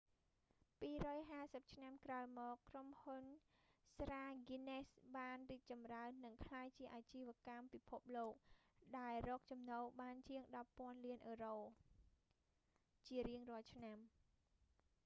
[0.83, 3.23] 250 ឆ្នាំក្រោយមក ក្រុមហ៊ុន
[3.95, 4.85] ស្រាហ្គីនណេស
[5.17, 8.33] បានរីកចម្រើន និងក្លាយជាអាជីវកម្មពិភពលោក
[8.99, 11.77] ដែលរកចំណូលបានជាង 10 ពាន់លានអឺរ៉ូ 14.7
[12.19, 12.33] ពា
[13.21, 13.97] ន់លានដុល្លារអាមេរិក ជារៀងរាល់ឆ្នាំ